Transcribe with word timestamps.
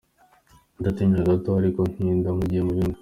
Ndatindaho 0.79 1.25
gato 1.29 1.49
ariko 1.59 1.81
ntinda 1.93 2.27
mpugiye 2.35 2.61
mu 2.65 2.71
bindi. 2.77 2.99